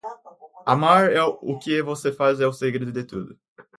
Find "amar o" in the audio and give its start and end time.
0.65-1.59